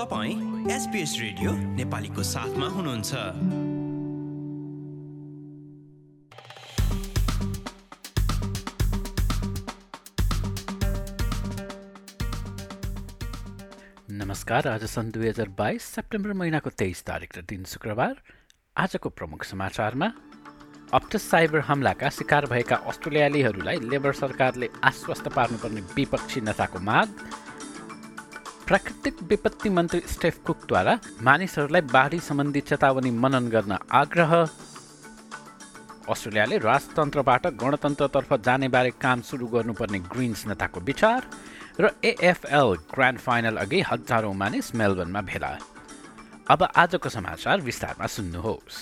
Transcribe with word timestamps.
तपाईँ 0.00 0.70
SBS 0.72 1.14
radio 1.20 1.50
नेपालीको 1.76 2.22
साथमा 2.22 2.66
हुनुहुन्छ। 2.66 3.12
नमस्कार 14.10 14.68
आज 14.68 14.84
सन् 14.84 15.10
दुई 15.12 15.28
हजार 15.28 15.48
बाइस 15.58 15.82
सेप्टेम्बर 15.82 16.32
महिनाको 16.32 16.70
तेइस 16.70 17.04
तारिक 17.04 17.38
र 17.38 17.42
दिन 17.44 17.64
शुक्रबार। 17.68 18.16
आजको 18.76 19.08
प्रमुख 19.12 19.44
समाचारमा 19.44 20.12
अप्टस 20.96 21.28
साइबर 21.30 21.60
हमलाका 21.68 22.08
शिकार 22.08 22.46
भएका 22.46 22.76
अस्ट्रेलियालीहरूलाई 22.88 23.76
लेबर 23.84 24.12
सरकारले 24.16 24.70
आश्वस्त 24.84 25.28
पार्नुपर्ने 25.36 25.80
विपक्षी 25.92 26.40
नेताको 26.40 26.78
माग। 26.80 27.08
प्राकृतिक 28.70 29.22
विपत्ति 29.22 29.68
मन्त्री 29.68 30.00
स्टेफ 30.06 30.36
कुकद्वारा 30.46 30.92
मानिसहरूलाई 31.22 31.82
बाढी 31.90 32.18
सम्बन्धी 32.20 32.60
चेतावनी 32.60 33.10
मनन 33.10 33.48
गर्न 33.50 33.72
आग्रह। 33.92 34.34
अस्ट्रेलियाले 36.06 36.58
राजतन्त्रबाट 36.58 37.46
गणतन्त्रतर्फ 37.62 38.30
जानेबारे 38.46 38.90
काम 39.02 39.20
सुरु 39.26 39.46
गर्नुपर्ने 39.46 39.98
ग्रिन्स 40.14 40.46
नेताको 40.46 40.80
विचार 40.86 41.20
र 41.80 41.90
एएफएल 42.04 42.70
ग्रान्ड 42.94 43.18
फाइनल 43.18 43.56
अघि 43.58 43.80
हजारौँ 43.90 44.34
मानिस 44.38 44.74
मेलबर्नमा 44.78 45.20
भेला। 45.20 45.50
अब 46.50 46.60
आजको 46.76 47.08
समाचार 47.08 47.60
विस्तारमा 47.60 48.06
सुन्नुहोस्। 48.06 48.78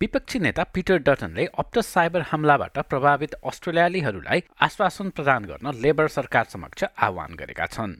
विपक्षी 0.00 0.38
नेता 0.38 0.62
पिटर 0.74 0.98
डटनले 1.06 1.44
अप्टस 1.58 1.86
साइबर 1.94 2.22
हमलाबाट 2.30 2.78
प्रभावित 2.90 3.34
अस्ट्रेलियालीहरूलाई 3.50 4.42
आश्वासन 4.66 5.10
प्रदान 5.16 5.44
गर्न 5.50 5.72
लेबर 5.82 6.08
सरकार 6.14 6.44
समक्ष 6.52 6.84
आह्वान 7.06 7.34
गरेका 7.40 7.66
छन् 7.74 7.92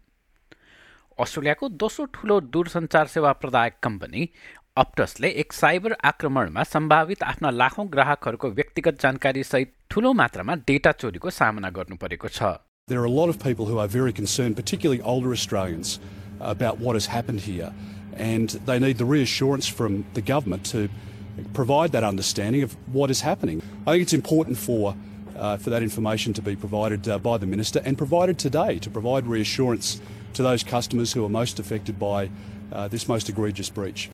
अस्ट्रेलियाको 1.18 1.68
दोस्रो 1.82 2.06
ठूलो 2.14 2.40
दूरसञ्चार 2.56 3.06
सेवा 3.14 3.32
प्रदायक 3.44 3.78
कम्पनी 3.82 4.28
अप्टसले 4.76 5.28
एक 5.44 5.52
साइबर 5.52 5.94
आक्रमणमा 6.10 6.62
सम्भावित 6.72 7.22
आफ्ना 7.30 7.50
लाखौं 7.60 7.86
ग्राहकहरूको 7.92 8.50
व्यक्तिगत 8.58 9.00
जानकारी 9.02 9.44
सहित 9.52 9.72
ठूलो 9.90 10.12
मात्रामा 10.22 10.54
डेटा 10.72 10.92
चोरीको 11.04 11.30
सामना 11.38 11.70
गर्नु 11.78 12.02
परेको 12.04 12.34
छ 12.38 12.54
There 12.88 13.00
are 13.00 13.10
a 13.12 13.16
lot 13.20 13.30
of 13.32 13.36
people 13.42 13.66
who 13.66 13.78
are 13.82 13.88
very 13.88 14.12
concerned, 14.12 14.56
particularly 14.56 15.00
older 15.12 15.30
Australians, 15.32 15.92
about 16.40 16.82
what 16.86 16.96
has 16.96 17.06
happened 17.06 17.40
here. 17.40 17.72
And 18.32 18.56
they 18.66 18.78
need 18.78 18.98
the 18.98 19.06
reassurance 19.10 19.68
from 19.78 20.04
the 20.16 20.24
government 20.32 20.66
to 20.72 20.88
provide 21.52 21.92
that 21.92 22.04
understanding 22.04 22.62
of 22.62 22.77
what 22.92 23.10
is 23.10 23.20
happening. 23.20 23.62
I 23.86 23.92
think 23.92 24.02
it's 24.02 24.12
important 24.12 24.58
for, 24.58 24.94
uh, 25.36 25.56
for 25.56 25.70
that 25.70 25.82
information 25.82 26.32
to 26.34 26.42
be 26.42 26.56
provided 26.56 27.08
uh, 27.08 27.18
by 27.18 27.38
the 27.38 27.46
Minister 27.46 27.80
and 27.84 27.98
provided 27.98 28.38
today 28.38 28.78
to 28.78 28.90
provide 28.90 29.27
reassurance 29.27 30.00
to 30.34 30.42
those 30.42 30.62
customers 30.62 31.12
who 31.12 31.24
are 31.24 31.28
most 31.28 31.58
affected 31.58 31.98
by 31.98 32.30
uh, 32.72 32.88
this 32.88 33.08
most 33.08 33.28
egregious 33.28 33.70
breach. 33.70 34.10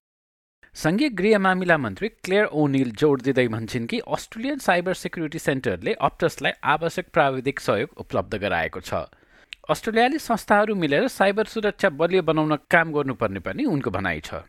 सङ्घीय 0.75 1.09
गृह 1.19 1.39
मामिला 1.39 1.77
मन्त्री 1.79 2.09
clear 2.25 2.45
O'Neill 2.59 2.91
जोड 2.99 3.23
दिँदै 3.23 3.47
भन्छन् 3.55 3.87
कि 3.93 3.99
Australian 4.17 4.59
cyber 4.67 4.95
security 4.95 5.39
सेन्टरले 5.39 5.93
अप्टसलाई 6.09 6.53
आवश्यक 6.75 7.09
प्राविधिक 7.13 7.61
सहयोग 7.61 7.99
उपलब्ध 8.05 8.39
गराएको 8.45 8.81
छ 8.89 9.01
अस्ट्रेलियाली 9.75 10.19
संस्थाहरू 10.27 10.75
मिलेर 10.85 11.09
साइबर 11.17 11.51
सुरक्षा 11.55 11.91
बलियो 12.03 12.23
बनाउन 12.31 12.57
काम 12.71 12.93
गर्नुपर्ने 12.93 13.41
पनि 13.49 13.65
उनको 13.73 13.91
भनाइ 13.99 14.21
छ 14.29 14.43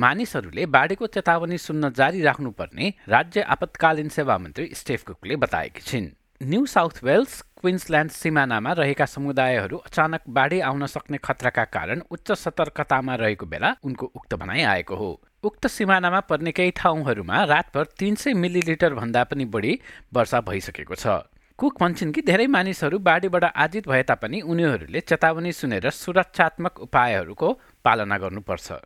मानिसहरूले 0.00 0.64
बाढीको 0.66 1.06
चेतावनी 1.06 1.56
सुन्न 1.58 1.90
जारी 1.92 2.20
राख्नुपर्ने 2.22 2.86
राज्य 3.08 3.40
आपतकालीन 3.54 4.08
सेवा 4.08 4.36
मन्त्री 4.38 4.66
स्टेफ 4.74 5.02
कुकले 5.04 5.36
बताएकी 5.36 5.82
छिन्। 5.82 6.06
न्यू 6.42 6.66
साउथ 6.66 7.02
वेल्स 7.04 7.40
क्विन्सल्यान्ड 7.60 8.10
सिमानामा 8.10 8.72
रहेका 8.72 9.06
समुदायहरू 9.06 9.76
अचानक 9.78 10.20
बाढी 10.28 10.60
आउन 10.60 10.86
सक्ने 10.86 11.18
खतराका 11.18 11.64
कारण 11.66 12.02
उच्च 12.10 12.32
सतर्कतामा 12.34 13.14
रहेको 13.14 13.46
बेला 13.46 13.74
उनको 13.84 14.06
उक्त 14.16 14.34
भनाइ 14.34 14.62
आएको 14.64 14.96
हो। 14.96 15.10
उक्त 15.44 15.66
सिमानामा 15.68 16.20
पर्ने 16.30 16.52
केही 16.52 16.70
ठाउँहरूमा 16.76 17.42
रातभर 17.44 17.84
तीन 17.98 18.14
सय 18.14 18.32
मिलिलिटर 18.34 18.94
भन्दा 18.94 19.24
पनि 19.24 19.44
बढी 19.46 19.78
वर्षा 20.14 20.40
भइसकेको 20.48 20.94
छ। 20.94 21.20
कुक 21.58 21.76
भन्छन् 21.80 22.12
कि 22.12 22.22
धेरै 22.22 22.46
मानिसहरू 22.48 22.98
बाढीबाट 23.04 23.44
आजित 23.44 23.88
भए 23.88 24.02
तापनि 24.08 24.40
उनीहरूले 24.42 25.00
चेतावनी 25.02 25.52
सुनेर 25.52 25.90
सुरक्षात्मक 25.92 26.80
उपायहरूको 26.80 27.48
पालना 27.84 28.18
गर्नुपर्छ। 28.18 28.80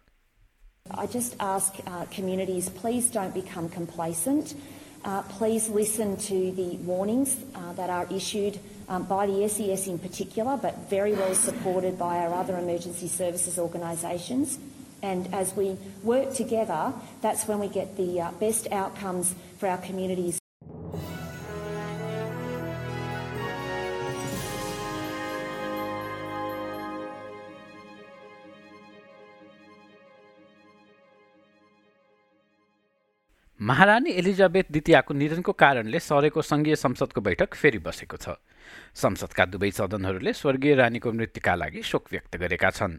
I 0.91 1.07
just 1.07 1.35
ask 1.41 1.75
uh, 1.87 2.05
communities, 2.11 2.69
please 2.69 3.11
don't 3.11 3.33
become 3.33 3.71
complacent. 3.71 4.55
Uh, 5.03 5.23
please 5.23 5.71
listen 5.71 6.19
to 6.19 6.53
the 6.53 6.77
warnings 6.77 7.39
uh, 7.55 7.73
that 7.73 7.89
are 7.89 8.07
issued 8.13 8.59
um, 8.91 9.05
by 9.05 9.25
the 9.25 9.49
SES 9.49 9.87
in 9.87 9.99
particular, 9.99 10.59
but 10.59 10.91
very 10.91 11.15
well 11.15 11.35
supported 11.35 11.99
by 11.99 12.19
our 12.19 12.35
other 12.35 12.59
emergency 12.59 13.09
services 13.09 13.59
organisations. 13.59 14.59
And 15.03 15.33
as 15.33 15.57
we 15.57 15.79
work 16.03 16.35
together, 16.35 16.93
that's 17.23 17.49
when 17.49 17.61
we 17.61 17.69
get 17.69 17.97
the 17.97 18.21
uh, 18.21 18.33
best 18.33 18.71
outcomes 18.71 19.35
for 19.57 19.71
our 19.71 19.79
communities. 19.79 20.44
महारानी 33.61 34.11
Elizabeth 34.11 34.65
द्वितीयको 34.71 35.15
निधनको 35.15 35.53
कारणले 35.53 35.99
सरेको 36.01 36.43
सङ्घीय 36.43 36.75
संसदको 36.75 37.21
बैठक 37.21 37.55
फेरि 37.55 37.79
बसेको 37.79 38.17
छ। 38.17 38.35
संसदका 38.99 39.45
दुवै 39.47 39.71
सदनहरूले 39.71 40.33
स्वर्गीय 40.35 40.75
रानीको 40.75 41.13
मृत्युका 41.13 41.55
लागि 41.55 41.83
शोक 41.83 42.05
व्यक्त 42.11 42.37
गरेका 42.37 42.71
छन्। 42.71 42.99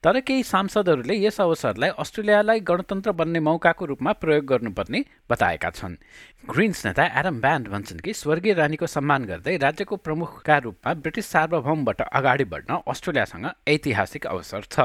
तर 0.00 0.20
केही 0.24 0.42
सांसदहरूले 0.42 1.14
यस 1.20 1.40
अवसरलाई 1.40 1.90
अस्ट्रेलियालाई 2.00 2.60
गणतन्त्र 2.64 3.12
बन्ने 3.12 3.40
मौकाको 3.44 3.84
रूपमा 3.84 4.12
प्रयोग 4.16 4.44
गर्नुपर्ने 4.48 5.04
बताएका 5.30 5.70
छन्। 5.70 6.00
ग्रिन्स 6.48 6.86
नेता 6.86 7.04
एडम 7.20 7.40
ब्यान्ड 7.44 7.68
भन्छन् 7.68 8.00
कि 8.00 8.12
स्वर्गीय 8.16 8.54
रानीको 8.56 8.86
सम्मान 8.88 9.24
गर्दै 9.28 9.56
राज्यको 9.60 9.96
प्रमुखका 10.00 10.56
रूपमा 10.64 10.90
ब्रिटिस 10.96 11.26
सार्वभौमबाट 11.28 12.00
अगाडि 12.08 12.44
बढ्न 12.48 12.80
अस्ट्रेलियासँग 12.88 13.46
ऐतिहासिक 13.68 14.26
अवसर 14.26 14.64
छ। 14.64 14.80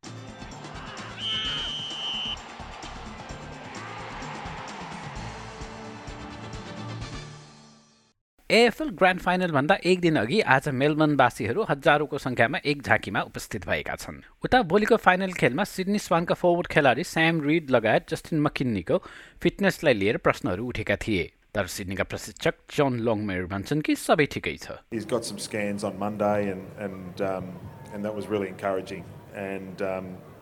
एएफएल 8.50 8.90
ग्रान्ड 8.90 9.22
फाइनलभन्दा 9.22 9.76
एक 9.86 10.00
दिन 10.00 10.16
अघि 10.16 10.40
आज 10.56 10.68
मेलबर्नवासीहरू 10.72 11.64
हजारौँको 11.70 12.18
सङ्ख्यामा 12.18 12.58
एक 12.66 12.82
झाँकीमा 12.82 13.22
उपस्थित 13.22 13.66
भएका 13.68 13.96
छन् 13.96 14.20
उता 14.46 14.62
भोलिको 14.70 14.98
फाइनल 15.02 15.32
खेलमा 15.34 15.64
सिडनी 15.66 16.00
स्वाङका 16.00 16.36
फरवर्ड 16.36 16.68
खेलाडी 16.68 17.04
स्याम 17.04 17.42
रिड 17.42 17.70
लगायत 17.76 18.10
जस्टिन 18.10 18.42
मकिन्नीको 18.42 18.98
फिटनेसलाई 19.42 19.94
लिएर 19.94 20.18
प्रश्नहरू 20.22 20.68
उठेका 20.68 20.96
थिए 21.02 21.24
तर 21.56 21.66
सिडनीका 21.74 22.04
प्रशिक्षक 22.12 22.54
जन 22.78 23.00
लङमेयर 23.08 23.46
भन्छन् 23.50 23.82
कि 23.82 23.96
सबै 23.98 24.26
ठिकै 24.38 24.56
छ 24.62 24.78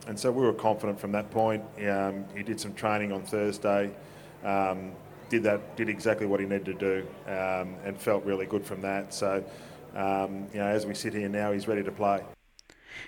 and 0.06 0.18
so 0.20 0.30
we 0.30 0.42
were 0.42 0.52
confident 0.52 1.00
from 1.00 1.12
that 1.12 1.30
point. 1.30 1.62
Um, 1.90 2.24
he 2.36 2.42
did 2.42 2.60
some 2.60 2.74
training 2.74 3.12
on 3.12 3.22
Thursday. 3.24 3.90
Um, 4.44 4.92
did 5.29 5.43
that, 5.43 5.75
did 5.75 5.89
exactly 5.89 6.25
what 6.25 6.39
he 6.39 6.45
needed 6.45 6.65
to 6.65 6.73
do, 6.73 7.07
um, 7.27 7.75
and 7.85 7.99
felt 7.99 8.25
really 8.25 8.45
good 8.45 8.65
from 8.65 8.81
that. 8.81 9.13
So, 9.13 9.43
um, 9.95 10.47
you 10.53 10.59
know, 10.59 10.67
as 10.67 10.85
we 10.85 10.93
sit 10.93 11.13
here 11.13 11.29
now, 11.29 11.51
he's 11.51 11.67
ready 11.67 11.83
to 11.83 11.91
play. 11.91 12.21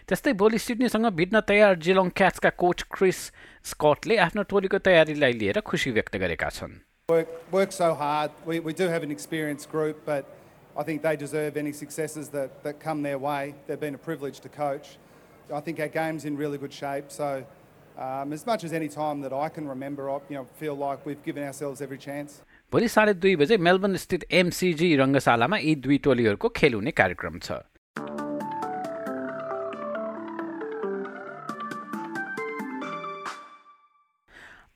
त्यस्तै 0.07 0.33
भोलि 0.39 0.57
सिडनीसँग 0.59 1.05
भिड्न 1.19 1.39
तयार 1.47 1.75
Geelong 1.85 2.09
क्याट्सका 2.19 2.49
coach 2.63 2.83
Chris 2.95 3.19
स्कटले 3.71 4.17
आफ्नो 4.25 4.43
टोलीको 4.53 4.77
तयारीलाई 4.87 5.33
लिएर 5.41 5.59
खुसी 5.71 5.91
व्यक्त 5.97 6.15
गरेका 6.23 6.49
छन् 6.59 6.79
Work, 7.11 7.31
work 7.51 7.71
so 7.73 7.93
hard. 7.93 8.31
We, 8.45 8.59
we 8.65 8.73
do 8.73 8.87
have 8.87 9.03
an 9.03 9.11
experienced 9.11 9.69
group, 9.69 10.05
but 10.05 10.27
I 10.77 10.83
think 10.83 11.01
they 11.01 11.17
deserve 11.17 11.57
any 11.57 11.73
successes 11.73 12.29
that, 12.29 12.63
that 12.63 12.79
come 12.79 13.01
their 13.01 13.17
way. 13.17 13.53
They've 13.67 13.79
been 13.79 13.95
a 13.95 14.03
privilege 14.05 14.39
to 14.45 14.49
coach. 14.49 14.97
I 15.53 15.59
think 15.59 15.81
our 15.81 15.89
game's 15.89 16.23
in 16.23 16.37
really 16.37 16.57
good 16.57 16.71
shape, 16.71 17.11
so 17.11 17.43
Um, 17.96 18.34
as 18.34 18.44
much 18.46 18.62
as 18.62 18.74
any 18.74 18.88
time 18.88 19.22
that 19.22 19.32
I 19.32 19.48
can 19.48 19.66
remember, 19.66 20.10
I 20.10 20.18
you 20.28 20.36
know, 20.36 20.46
feel 20.60 20.74
like 20.76 21.06
we've 21.06 21.22
given 21.24 21.42
ourselves 21.42 21.80
every 21.80 21.98
chance. 21.98 22.42
भोलि 22.72 22.88
साढे 22.88 23.14
दुई 23.14 23.36
बजे 23.36 23.56
Melbourne 23.66 23.96
स्थित 24.02 24.24
एमसिजी 24.40 24.88
रङ्गशालामा 24.96 25.58
यी 25.58 25.74
दुई 25.86 25.98
टोलीहरूको 26.06 26.48
खेल 26.60 26.74
हुने 26.74 26.90
कार्यक्रम 27.00 27.38
छ 27.46 27.58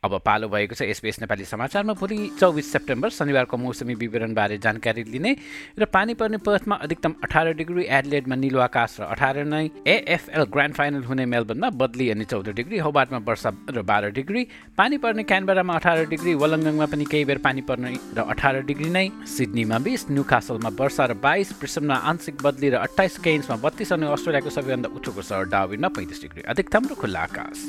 अब 0.03 0.17
पालो 0.25 0.49
भएको 0.49 0.75
छ 0.75 0.83
एसपिएस 0.83 1.21
नेपाली 1.21 1.45
समाचारमा। 1.45 1.93
भोलि 1.93 2.17
चौबिस 2.41 2.73
सेप्टेम्बर 2.73 3.11
शनिबारको 3.13 3.57
मौसमी 3.57 3.95
विवरणबारे 4.01 4.57
जानकारी 4.57 5.05
लिने 5.05 5.33
र 5.77 5.85
पानी 5.85 6.15
पर्ने 6.17 6.39
पथमा 6.41 6.77
अधिकतम 6.81 7.15
अठार 7.21 7.53
डिग्री 7.53 7.85
एडलेडमा 7.85 8.35
निलो 8.35 8.61
आकाश 8.65 8.97
र 9.01 9.05
अठार 9.05 9.45
नै। 9.45 9.69
एएफएल 9.85 10.45
ग्रान्ड 10.49 10.75
फाइनल 10.75 11.05
हुने 11.05 11.27
मेलबर्नमा 11.29 11.69
बदली 11.77 12.09
अनि 12.11 12.25
चौध 12.25 12.49
डिग्री 12.49 12.79
हौबाटमा 12.81 13.19
वर्षा 13.29 13.51
र 13.69 13.83
बाह्र 13.85 14.11
डिग्री। 14.17 14.47
पानी 14.73 14.97
पर्ने 15.05 15.23
क्यानबरामा 15.29 15.75
अठार 15.77 16.05
डिग्री 16.09 16.35
वलङ्गङमा 16.35 16.87
पनि 16.89 17.05
केही 17.05 17.25
बेर 17.29 17.39
पानी 17.45 17.61
पर्ने 17.69 17.93
र 18.17 18.25
अठार 18.25 18.65
डिग्री 18.65 18.89
नै। 18.89 19.07
सिडनीमा 19.29 19.79
बिस 19.85 20.09
न्युकासलमा 20.17 20.71
वर्षा 20.81 21.05
र 21.05 21.15
बाइस 21.21 21.53
प्रिसममा 21.61 21.97
आंशिक 22.09 22.41
बदली 22.41 22.69
र 22.73 22.89
अठाइस 22.89 23.21
केन्समा 23.21 23.57
बत्तीस 23.61 23.93
अनि 23.93 24.09
अस्ट्रेलियाको 24.09 24.49
सबैभन्दा 24.49 24.89
उठोको 24.97 25.23
सहर 25.29 25.45
डाविनमा 25.53 25.89
पैँतिस 25.93 26.21
डिग्री 26.25 26.49
अधिकतम 26.49 26.89
र 26.89 26.95
खुल्ला 26.97 27.21
आकाश। 27.21 27.69